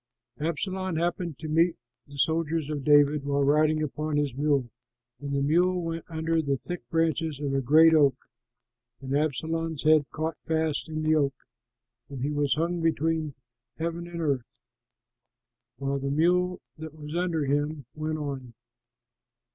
[0.39, 1.75] Absalom happened to meet
[2.07, 4.67] the soldiers of David while riding upon his mule,
[5.19, 8.15] and the mule went under the thick branches of a great oak,
[8.99, 11.35] and Absalom's head caught fast in the oak,
[12.09, 13.35] and he was hung between
[13.77, 14.59] heaven and earth,
[15.77, 18.55] while the mule that was under him went on.